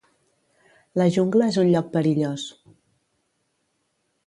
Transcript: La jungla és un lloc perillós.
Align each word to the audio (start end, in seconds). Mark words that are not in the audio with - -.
La 1.01 1.05
jungla 1.17 1.51
és 1.53 1.59
un 1.65 1.69
lloc 1.75 1.93
perillós. 1.97 2.47